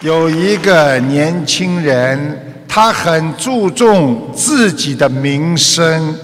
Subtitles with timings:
[0.00, 6.14] 有一个年轻人，他很注重自己的名声，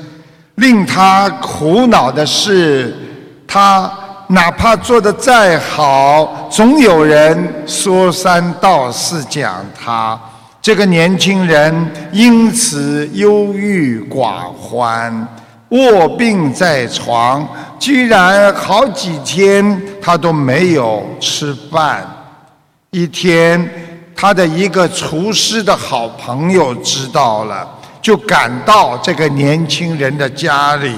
[0.54, 2.94] 令他苦恼的是，
[3.48, 3.90] 他
[4.28, 10.16] 哪怕做得再好，总有人说三道四讲他。
[10.62, 15.26] 这个年轻人因此忧郁寡欢，
[15.70, 17.44] 卧病在床，
[17.80, 22.06] 居然好几天他都没有吃饭。
[22.94, 23.68] 一天，
[24.14, 27.68] 他的一个厨师的好朋友知道了，
[28.00, 30.94] 就赶到这个年轻人的家里。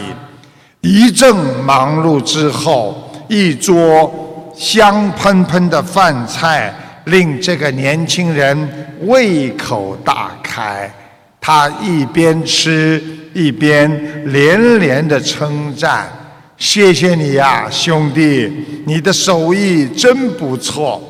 [0.83, 6.71] 一阵忙碌之后，一桌香喷喷的饭菜。
[7.07, 8.69] 令这个年轻人
[9.03, 10.93] 胃口大开，
[11.41, 13.01] 他一边吃
[13.33, 16.11] 一边连连的称赞
[16.59, 18.53] ：“谢谢你呀，兄弟，
[18.85, 21.01] 你的手艺真不错。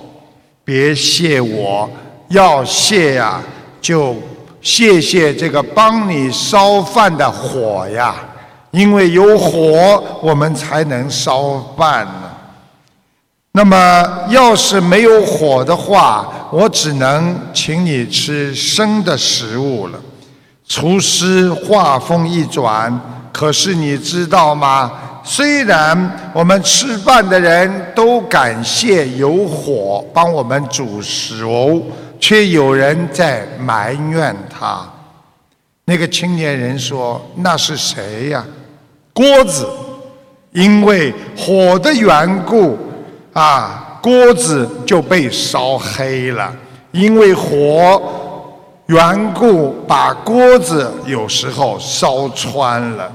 [0.66, 1.88] 别谢我，
[2.30, 3.41] 要谢呀，
[3.80, 4.16] 就
[4.61, 8.16] 谢谢这个帮你烧饭的火呀，
[8.73, 12.23] 因为有火，我们才能烧饭呢。”
[13.54, 19.98] 那么，要是没有火的话，我只能请你吃生的食物了。
[20.66, 23.01] 厨师话锋一转，
[23.32, 24.91] 可是你知道吗？
[25.29, 31.82] 虽然我们吃饭的人都感谢有火帮我们煮熟，
[32.21, 34.88] 却有人在埋怨他。
[35.87, 38.47] 那个青年人说：“那是谁呀？
[39.13, 39.69] 锅子，
[40.52, 42.79] 因为火的缘故。”
[43.35, 46.54] 啊，锅子就被烧黑了，
[46.93, 48.01] 因为火
[48.87, 53.10] 缘故，把锅子有时候烧穿了。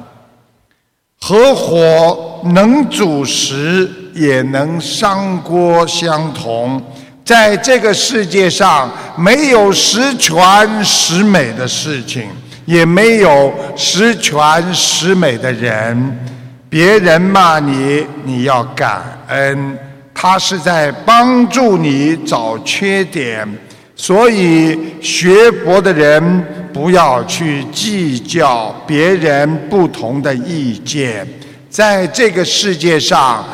[1.31, 6.81] 合伙能煮食，也能伤锅，相同。
[7.23, 10.35] 在这个世界上，没有十全
[10.83, 12.23] 十美的事情，
[12.65, 14.33] 也没有十全
[14.73, 16.19] 十美的人。
[16.67, 19.77] 别人骂你，你要感恩。
[20.13, 23.47] 他是在帮助你找缺点，
[23.95, 31.27] 所以学佛的人不要去计较别人不同的意见。
[31.69, 33.45] 在这个世界上，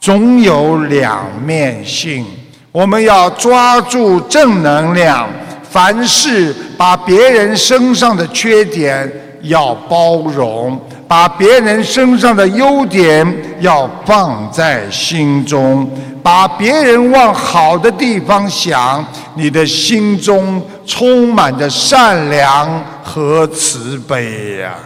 [0.00, 2.24] 总有两面性，
[2.72, 5.28] 我们要抓住正能量，
[5.62, 9.10] 凡事把别人身上的缺点
[9.42, 10.80] 要包容。
[11.08, 13.24] 把别人身上的优点
[13.60, 15.88] 要放在心中，
[16.20, 19.06] 把别人往好的地方想，
[19.36, 24.76] 你的心中充满着善良和慈悲呀。